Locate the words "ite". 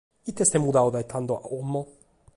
0.29-0.41